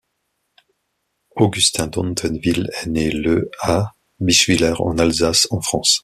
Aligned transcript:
Augustin 1.35 1.85
Dontenwill 1.91 2.71
est 2.81 2.87
né 2.87 3.11
le 3.11 3.51
à 3.61 3.93
Bischwiller 4.19 4.73
en 4.79 4.97
Alsace 4.97 5.45
en 5.51 5.61
France. 5.61 5.99